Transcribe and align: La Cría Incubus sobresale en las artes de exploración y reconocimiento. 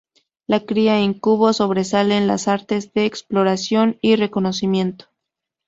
La 0.47 0.61
Cría 0.65 0.99
Incubus 0.99 1.57
sobresale 1.57 2.17
en 2.17 2.25
las 2.25 2.47
artes 2.47 2.91
de 2.95 3.05
exploración 3.05 3.99
y 4.01 4.15
reconocimiento. 4.15 5.05